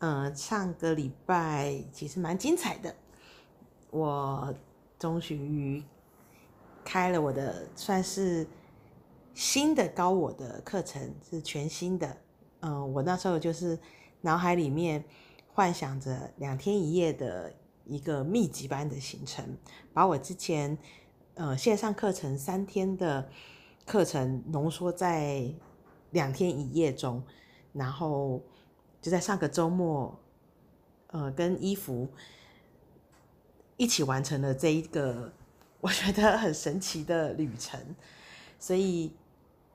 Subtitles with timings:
[0.00, 2.92] 嗯、上个礼拜其实蛮精彩的，
[3.92, 4.52] 我
[4.98, 5.84] 终于
[6.84, 8.44] 开了我的算是
[9.34, 12.16] 新的高我的课程，是全新的。
[12.58, 13.78] 嗯、我那时候就是
[14.20, 15.04] 脑海里面
[15.52, 17.54] 幻想着两天一夜的。
[17.86, 19.44] 一个密集班的行程，
[19.92, 20.76] 把我之前
[21.34, 23.28] 呃线上课程三天的
[23.84, 25.52] 课程浓缩在
[26.10, 27.22] 两天一夜中，
[27.72, 28.42] 然后
[29.02, 30.18] 就在上个周末，
[31.08, 32.08] 呃，跟衣服
[33.76, 35.32] 一起完成了这一个
[35.80, 37.78] 我觉得很神奇的旅程，
[38.58, 39.12] 所以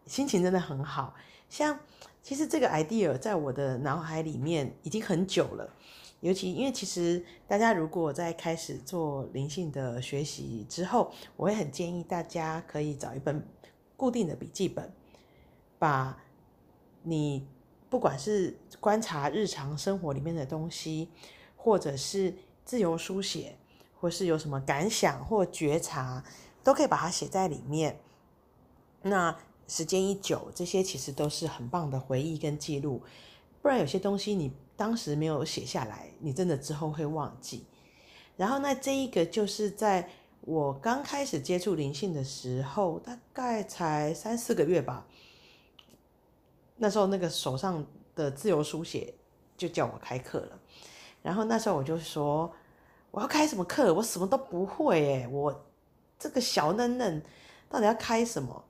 [0.06, 1.14] 心情真的很好。
[1.50, 1.80] 像
[2.24, 5.70] 其实这个 idea 在我的脑海里面已经很久了。
[6.22, 13.42] 尤其因为其实大家如果在开始做灵性的学习之后，我会很建议大家可以找一本
[13.96, 14.92] 固定的笔记本，
[15.78, 16.22] 把
[17.04, 17.48] 你
[17.90, 21.08] 不管是观察日常生活里面的东西，
[21.56, 22.34] 或者是
[22.66, 23.56] 自由书写，
[24.00, 26.24] 或是有什么感想或觉察，
[26.64, 27.98] 都可以把它写在里面。
[29.02, 29.38] 那
[29.70, 33.02] 时间一久，这些其实都是很棒的回忆跟记录。
[33.62, 34.52] 不然有些东西你。
[34.80, 37.66] 当时没有写下来，你真的之后会忘记。
[38.38, 45.06] 然后那这一个就是在我刚开始接触灵性的时候，大概才三四个月吧。
[46.78, 49.14] 那时候那个手上的自由书写
[49.58, 50.58] 就叫我开课了。
[51.22, 52.50] 然后那时候我就说
[53.12, 53.94] 我要开什么课？
[53.94, 55.66] 我什么都不会诶，我
[56.18, 57.22] 这个小嫩嫩
[57.68, 58.64] 到底要开什么？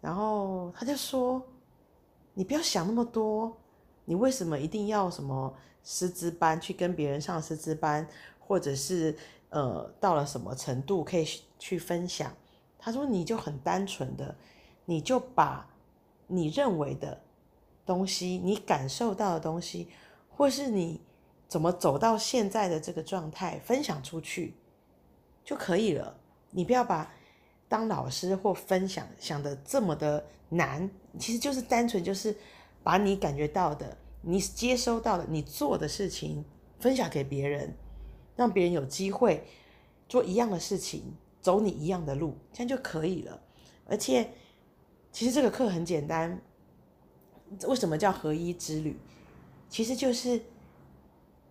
[0.00, 1.44] 然后他就说
[2.34, 3.58] 你不要想那么多。
[4.08, 8.08] 你为什么一定要什么师资班去跟别人上师资班，
[8.40, 9.14] 或者是
[9.50, 11.28] 呃到了什么程度可以
[11.58, 12.32] 去分享？
[12.78, 14.34] 他说你就很单纯的，
[14.86, 15.68] 你就把
[16.26, 17.20] 你认为的
[17.84, 19.88] 东西，你感受到的东西，
[20.30, 21.02] 或是你
[21.46, 24.54] 怎么走到现在的这个状态分享出去
[25.44, 26.16] 就可以了。
[26.52, 27.12] 你不要把
[27.68, 32.34] 当老师或分享想得这么的难，其实就是单纯就是。
[32.88, 36.42] 把你感觉到的、你接收到的、你做的事情
[36.80, 37.76] 分享给别人，
[38.34, 39.46] 让别人有机会
[40.08, 43.42] 做一样的事情，走你一样的路，这样就可以了。
[43.84, 44.32] 而且，
[45.12, 46.40] 其实这个课很简单。
[47.66, 48.98] 为什么叫合一之旅？
[49.68, 50.40] 其实就是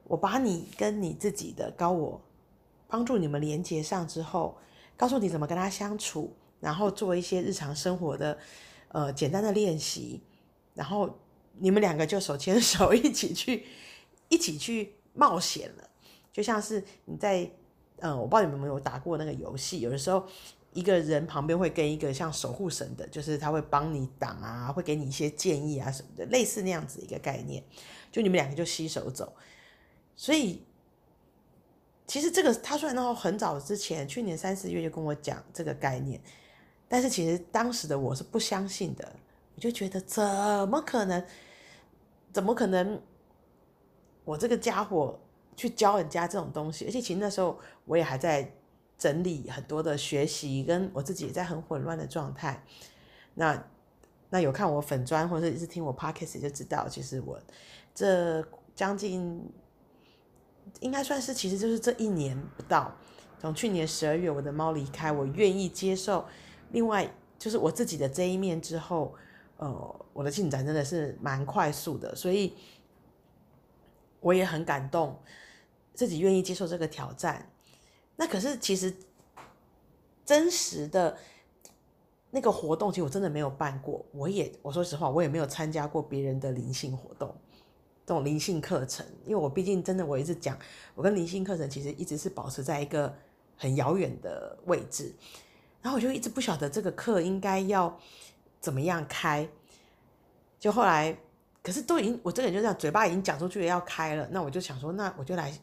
[0.06, 2.20] 我把你跟你自己的高我
[2.88, 4.58] 帮助你们连接上之后，
[4.96, 8.40] 告诉你怎么跟他相处，然后做一些日常生活的
[8.88, 10.24] 呃简单的练习，
[10.74, 11.16] 然后。
[11.60, 13.66] 你们两个就手牵手一起去，
[14.30, 15.90] 一起去冒险了，
[16.32, 17.50] 就像是你在，
[17.98, 20.26] 嗯，我不知道你们有没有打过那个游戏，有的时候
[20.74, 27.64] 一个人旁边会跟一个像守护神的，就是他会帮你挡啊，会给你一些建议啊什么的，类似那样子一个概念，
[28.12, 29.34] 就你们两个就携手走。
[30.16, 30.64] 所以
[32.06, 36.22] 其实这个他虽然那很早之前，去年三四月就跟我讲这个概念，
[36.88, 39.16] 但是其实当时的我是不相信的，
[39.58, 40.24] 我就觉得怎
[40.70, 41.26] 么可能？
[42.32, 43.02] 怎么可能？
[44.24, 45.20] 我这个家伙
[45.56, 48.54] 去教人家这种东西，而且其实那时候我也还在
[49.00, 52.64] 整理很多的学习，跟我自己也在很混乱的状态。
[53.34, 53.66] 那
[54.30, 57.40] 那有看我粉砖或者是一直听我 podcast 就知道，其实我
[57.96, 59.44] 这将近
[60.82, 62.96] 应该算是，其实就是这一年不到，
[63.40, 66.28] 从去年十二月我的猫离开，我愿意接受
[66.70, 69.16] 另外就是我自己的这一面之后。
[69.58, 72.54] 呃，我的进展真的是蛮快速的，所以
[74.20, 75.20] 我也很感动，
[75.96, 77.52] 自己愿意接受这个挑战。
[78.16, 78.96] 那可是其实
[80.24, 81.18] 真实的
[82.30, 84.06] 那个活动，其实我真的没有办过。
[84.12, 87.36] 我也我说实话，我也没有参加过别人的灵性活动，
[88.06, 89.04] 这种灵性课程。
[89.26, 90.56] 因为我毕竟真的，我一直讲，
[90.94, 93.12] 我跟灵性课程其实一直是保持在一个
[93.56, 95.16] 很遥远的位置。
[95.82, 98.00] 然后我就一直不晓得这个课应该要。
[98.60, 99.48] 怎么样开？
[100.60, 101.16] 就后来，
[101.62, 104.28] 可是都已经，我这个人就这样，嘴巴已经讲出去要开了。
[104.32, 105.54] 那我就想说，那我就来，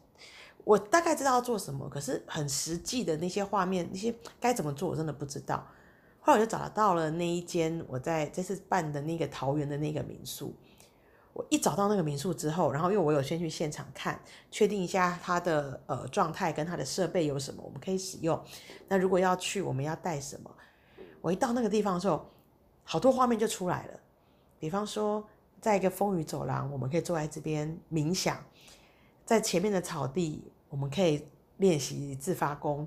[0.63, 5.67] 我大概知道要做什么，可是很实际的那些画面，那些该怎么做，我真的不知道。
[6.21, 10.55] 后来我就找到了那一间我在这次办的那个桃园的那个民宿。
[11.33, 14.21] 我一找到那个民宿之后，然后因为我有先去现场看，
[14.53, 18.41] 确定一下它的呃状态跟它的设备有什么，我们可以使用。
[18.87, 20.51] 那如果要去，我们要带什么？
[21.21, 22.31] 我一到那个地方的时候。
[22.85, 24.01] 好多画面就出来了，
[24.61, 25.27] 比方说，
[25.61, 28.37] 在一个风雨走廊，我们可以坐在这边冥想；
[29.25, 31.27] 在前面的草地，我们可以
[31.57, 32.87] 练习自发功。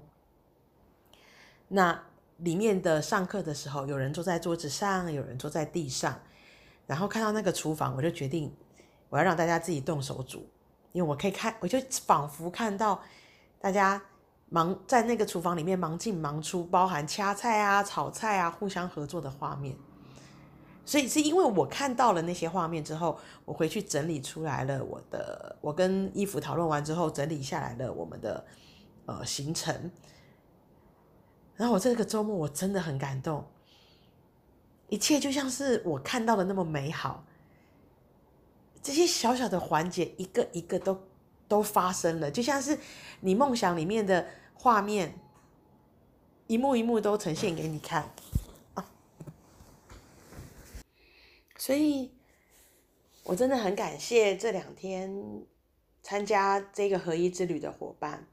[1.67, 2.03] 那
[2.37, 6.19] 里面的上课的时候，有人坐在桌子上，有人坐在地上，
[6.85, 8.55] 然后看到那个厨房，我就决定
[9.09, 10.47] 我要让大家自己动手煮，
[10.91, 13.01] 因为我可以看，我就仿佛看到
[13.59, 13.99] 大家
[14.49, 19.75] 忙在那个厨房里面忙进忙出，包含掐菜啊、炒菜啊、互相合作的画面。
[20.87, 28.45] 所以是因为我看到了那些画面之后，我回去整理出来了我的，我跟衣服讨论完之后整理下来了我们的
[29.05, 29.91] 呃行程。
[31.57, 33.45] 然后我这个周末我真的很感动，
[34.87, 37.25] 一切就像是我看到的那么美好。
[38.81, 40.97] 这些小小的环节一个一个都
[41.49, 42.79] 都发生了，就像是
[43.19, 45.19] 你梦想里面的画面，
[46.47, 48.09] 一幕一幕都呈现给你看。
[51.67, 52.09] 所以，
[53.25, 55.45] 我真的很感谢这两天
[56.01, 58.25] 参加这个合一之旅的伙伴，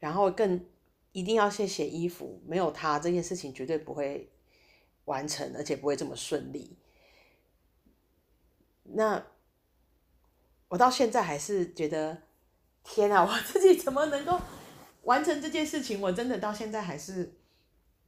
[0.00, 0.66] 然后更
[1.12, 4.32] 一定要谢谢衣服，没有他这件事情绝对不会
[5.04, 6.76] 完成，而且不会这么顺利。
[8.82, 9.24] 那
[10.66, 12.22] 我到现在还是觉得，
[12.82, 14.40] 天啊，我自己怎么能够
[15.02, 16.00] 完成这件事情？
[16.00, 17.32] 我真的到现在还是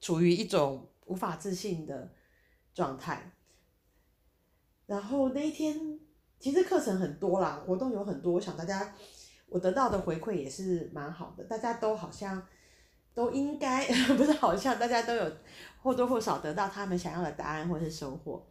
[0.01, 2.13] 处于一种无法置信的
[2.75, 3.31] 状态。
[4.93, 5.99] 然后那一天，
[6.39, 8.95] 其实课程很多啦，活动有很多，我想大家
[9.49, 12.47] 我得到的回馈也是蛮好的，大家都好像
[13.15, 13.87] 都应该
[14.19, 15.33] 不是好像大家都有
[15.83, 18.47] 或多或少得到他们想要的答案或是收获，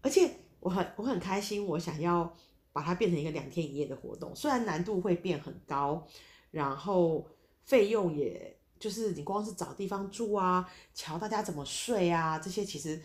[0.00, 0.30] 而且
[0.60, 2.32] 我很我很开心，我想要
[2.72, 6.06] 把它变成一个两天一夜的活动，虽然难度会变很高，
[6.52, 7.26] 然后
[7.64, 13.02] 费用也就是你光是找地方住啊，瞧大家怎么睡啊，这些其实。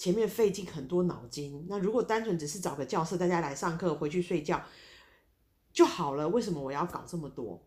[0.00, 4.64] 前面费尽很多脑筋，那如果单纯只是找个教室，大家来上课，回去睡觉
[5.74, 6.26] 就好了。
[6.26, 7.62] 为什么我要搞这么多？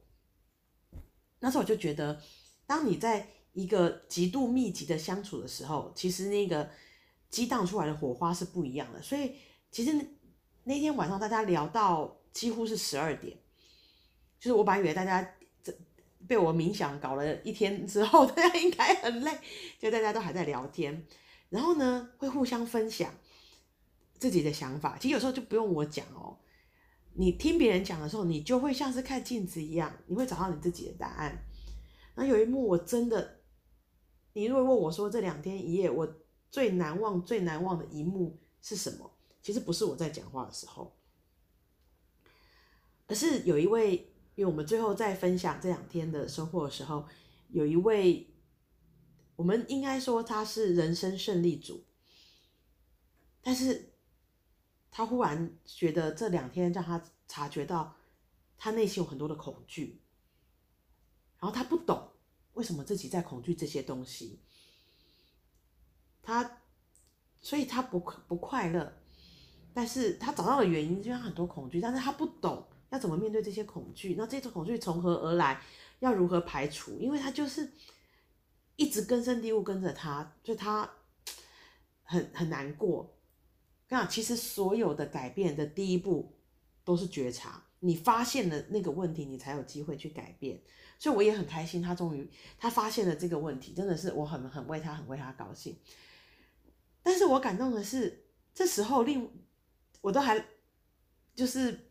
[1.38, 2.19] 那时候我就觉得，
[2.65, 6.68] 当你在一个极度密集的相处的时候，其实那个
[7.30, 9.00] 激荡出来的火花是不一样的。
[9.00, 9.36] 所以
[9.69, 9.94] 其实
[10.63, 13.38] 那天晚上大家聊到几乎是十二点，
[14.39, 15.71] 就是我本来以为大家这
[16.27, 19.38] 被我冥想搞了一天之后， 大家应该很累，
[19.77, 21.06] 就大家都还在聊天。
[21.53, 23.13] 然后呢，会互相分享
[24.17, 24.97] 自己的想法。
[24.97, 26.35] 其实有时候就不用我讲哦，
[27.13, 31.45] 你听别人讲的时候，你就会像是看镜子一样，你会找到你自己的答案。
[32.15, 33.41] 那有一幕我真的，
[34.33, 36.11] 你如果问我说这两天一夜我
[36.50, 39.11] 最难忘、最难忘的一幕是什么？
[39.44, 40.95] 其实不是我在讲话的时候，
[43.05, 47.05] 而是有一位，因为我们最后在分享这两天的收获的时候，
[47.50, 48.27] 有一位。
[49.35, 51.83] 我们应该说他是人生胜利组，
[53.41, 53.94] 但是
[54.91, 57.95] 他忽然觉得这两天让他察觉到
[58.57, 60.00] 他内心有很多的恐惧，
[61.39, 62.12] 然后他不懂
[62.53, 64.39] 为什么自己在恐惧这些东西，
[66.21, 66.59] 他
[67.41, 69.01] 所以他不不快乐，
[69.74, 75.59] 但是他找到了原因，就像很多恐惧，但是他不懂要怎么面对这些恐惧，那这种恐惧从何而来，
[76.01, 77.00] 要如何排除？
[77.00, 77.71] 因为他就是。
[78.75, 80.89] 一直根深蒂固跟着他，就他
[82.03, 83.15] 很很难过。
[83.89, 86.33] 那其实所有的改变的第一步
[86.83, 90.59] 都是觉察，你发现了那个问题，你才有机会去改变。
[90.97, 92.27] 所以我也很开心，他终于
[92.57, 95.77] 他发现了这个问题，真的是我很很为他很为他高兴。
[97.03, 99.29] 但是我感动的是，这时候令
[100.01, 100.43] 我都还
[101.36, 101.88] 就是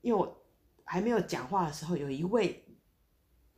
[0.00, 0.44] 因为我
[0.84, 2.61] 还没有讲话的时候，有一位。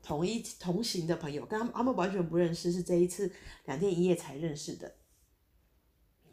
[0.04, 3.32] 同一同行的朋友，跟他们他们完全不认识，是这一次
[3.64, 4.94] 两天一夜才认识的。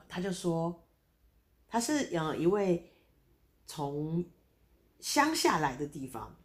[0.10, 0.86] 他就说，
[1.70, 2.92] 他是嗯一位
[3.66, 4.26] 从
[5.00, 6.36] 乡下来的地方，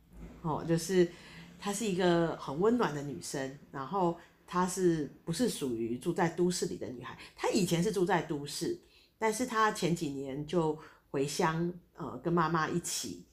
[0.42, 1.11] 哦，就是
[1.59, 4.16] 她是一个很温暖的女生，然后
[4.47, 7.18] 她是不是属于住在都市里的女孩？
[7.35, 8.78] 她以前是住在都市，
[9.18, 10.78] 但是她前几年就
[11.11, 13.26] 回乡，呃，跟妈妈一起。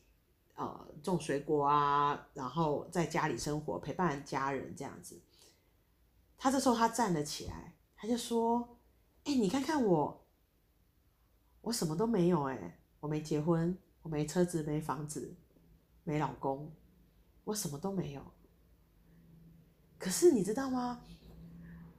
[0.56, 5.20] 呃，种水果啊，然后在家里生活，陪伴家人这样子。
[6.38, 8.78] 他这时候他站了起来，他就说
[9.26, 10.28] ：“哎，你看看我，
[11.62, 15.36] 我什么都没有哎，我没结婚，我没车子，没房子，
[16.04, 16.72] 没老公，
[17.46, 18.22] 我什么都没有。
[19.98, 21.02] 可是你知道吗？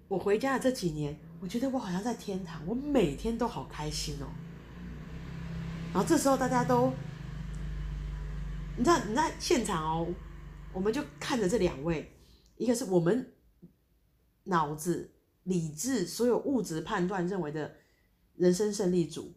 [0.07, 4.29] 我回家的这几年，我觉得我好像在天堂，我每天都好开心哦。
[5.93, 6.93] 然后这时候大家都。”
[8.77, 10.15] 你知道你在现场哦，
[10.73, 12.11] 我们就看着这两位，
[12.57, 13.33] 一个是我们
[14.45, 15.13] 脑子、
[15.45, 17.77] 理智、所有物质判断认为的
[18.37, 19.33] 人生胜利组，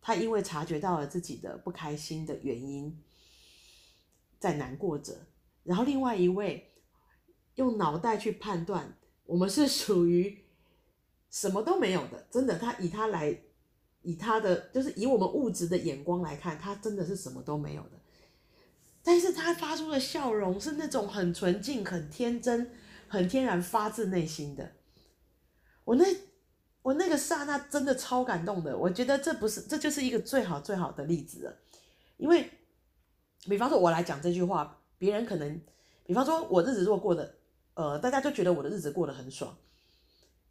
[0.00, 3.00] 他因为察觉到了自己的不开心的原因，
[4.40, 5.26] 在难过着，
[5.62, 6.72] 然后另外一位
[7.54, 10.44] 用脑袋去判断，我们是属于
[11.30, 12.26] 什么都没有的。
[12.28, 13.40] 真的，他以他来，
[14.02, 17.90] 以他的就是以我们物质的眼光来看，他真的是什么都没有的。
[19.02, 22.70] 但是他发出的笑容是那种很纯净、很天真、
[23.08, 24.72] 很天然、发自内心的。
[25.84, 26.04] 我那
[26.82, 28.76] 我那个刹那真的超感动的。
[28.76, 31.56] 我觉得这不是，这就是一个最好最好的例子了，
[32.16, 32.50] 因为。
[33.44, 35.60] 比方说，我来讲这句话，别人可能，
[36.04, 37.34] 比方说，我日子如果过得，
[37.74, 39.58] 呃，大家就觉得我的日子过得很爽，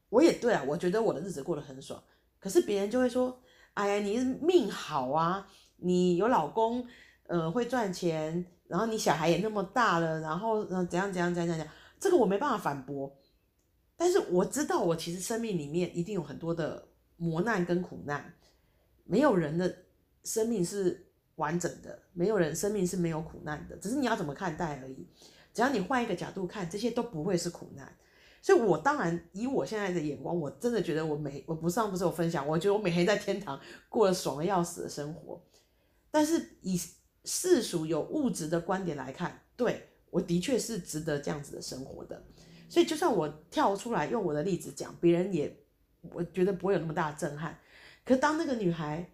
[0.09, 2.03] 我也对啊，我觉得我的日子过得很爽，
[2.41, 3.39] 可是别人就会说，
[3.75, 6.85] 哎呀，你命好啊，你有老公，
[7.27, 11.67] 呃，会赚钱，然后你小孩也那么大了，然后，呃，怎样怎样怎样怎样，
[11.97, 13.15] 这个我没办法反驳，
[13.95, 18.33] 但是我知道，我其实生命里面一定有很多的磨难跟苦难，
[19.05, 19.73] 没有人的
[20.25, 21.07] 生命是。
[21.35, 25.07] 完整的，没有人生命是没有苦难的，只是你要怎么看待而已。
[25.53, 27.91] 只要你换一个角度看，这些都不会是苦难。
[28.41, 35.39] 所以，我当然以我现在的眼光，我真的觉得我每我不上不是有分享，我觉得我每天在天堂过了爽的要死的生活。
[36.09, 36.79] 但是以
[37.23, 42.25] 世俗有物质的观点来看，对，我的确是值得这样子的生活的。
[42.67, 45.55] 所以，就算我跳出来用我的例子讲，别人也
[46.11, 47.59] 我觉得不会有那么大的震撼。
[48.03, 49.11] 可当那个女孩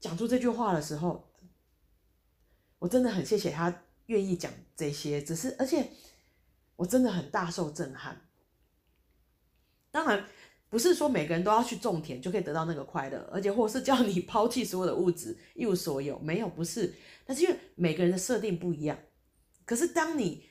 [0.00, 1.30] 讲出这句话的时候，
[2.80, 5.90] 我真的很谢谢他愿意讲这些，只是而且
[6.74, 8.27] 我真的很大受震撼。
[9.90, 10.24] 当然
[10.68, 16.94] 不是说每个人都要去种田就可以得到那个快乐，而且或是叫你抛弃所有的物质一无所有，没有不是。
[17.24, 18.98] 但是因为每个人的设定不一样，
[19.64, 20.44] 可是当你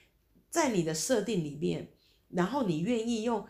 [0.49, 1.91] 在你的设定里面，
[2.29, 3.45] 然后你愿意用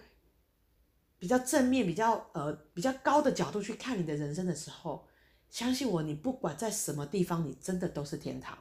[1.17, 5.07] 比较正面、比较呃比较高的角度去看你的人生的时候，
[5.49, 8.57] 相信我，你不管在什么地方，你真的都是天堂。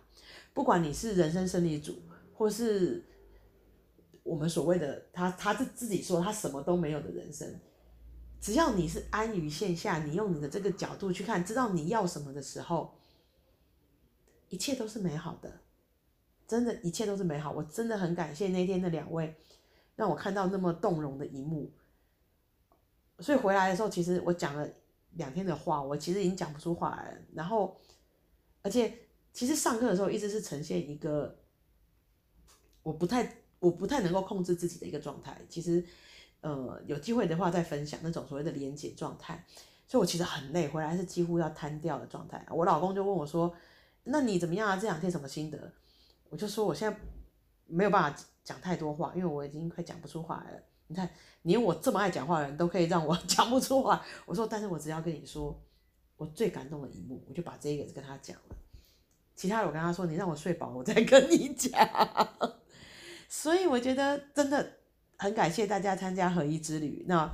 [0.54, 2.00] 不管你是人生胜利组，
[2.32, 3.04] 或是
[4.26, 7.48] 我们所谓的他，他是自己说他什么都没有的人生，
[8.40, 12.98] 只要你是安于现下，你用你的这个角度去看，知道你要什么的时候，
[14.48, 15.60] 一切都是美好的，
[16.46, 17.52] 真的，一切都是美好。
[17.52, 19.34] 我真的很感谢那天的两位，
[19.94, 21.72] 让我看到那么动容的一幕。
[23.20, 24.68] 所以回来的时候，其实我讲了
[25.12, 27.18] 两天的话，我其实已经讲不出话来了。
[27.32, 27.80] 然后，
[28.62, 28.92] 而且。
[29.36, 31.38] 其实上课的时候一直是呈现一个
[32.82, 35.36] 我不太我不太能够控制自己的一个状态。
[35.48, 35.84] 其实，
[36.40, 39.44] 呃，有机会的话再分享那种所谓的连结状态。
[39.88, 42.44] 所以我其实很累，回来是几乎要瘫掉的状态。
[42.50, 43.54] 我老公就问我说
[44.02, 44.76] ：“那你怎么样啊？
[44.76, 45.72] 这两天什么心得？”
[46.28, 46.98] 我就说：“我现在
[47.66, 50.60] 没有办法讲太多话，因为我已经快讲不出话来了。
[50.88, 51.08] 你看，
[51.42, 55.56] 连我这么爱讲话的人都可以让我 讲不出话。”我说：“但是我只要跟你说，
[56.16, 58.56] 我最感动的一幕，我就把这个跟他讲了。”
[59.36, 61.70] 其他的我跟他说，你让我睡饱，我再跟你讲。
[63.28, 64.78] 所以我觉得真的
[65.16, 67.04] 很感谢大家参加合一之旅。
[67.08, 67.32] 那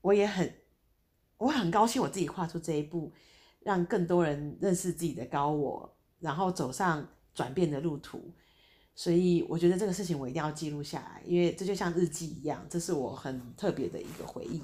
[0.00, 0.54] 我也很，
[1.38, 3.12] 我很高兴我自己跨出这一步，
[3.60, 8.32] 让更多人认识自己的高我，然后走上转变的路途。
[8.94, 14.62] 所以我觉得这个事情我一定要记录下来，因为这就像日记一样，这是我很特别的一个回忆。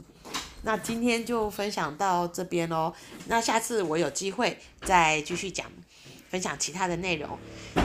[0.63, 2.95] 那今天就分享到这边喽。
[3.27, 5.71] 那下次我有机会再继续讲。
[6.29, 7.37] 分享其他的内容，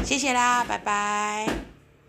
[0.03, 1.74] 谢谢啦，拜拜。